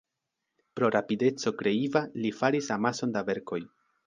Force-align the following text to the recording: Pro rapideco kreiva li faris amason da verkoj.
Pro 0.79 0.89
rapideco 0.95 1.53
kreiva 1.59 2.03
li 2.25 2.35
faris 2.41 2.73
amason 2.79 3.15
da 3.19 3.25
verkoj. 3.31 3.63